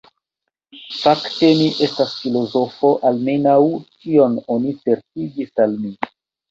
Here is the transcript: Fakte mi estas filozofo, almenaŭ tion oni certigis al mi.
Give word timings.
Fakte 1.01 1.49
mi 1.59 1.67
estas 1.89 2.15
filozofo, 2.23 2.93
almenaŭ 3.13 3.59
tion 3.93 4.43
oni 4.57 4.77
certigis 4.85 5.59
al 5.69 5.83
mi. 5.87 5.99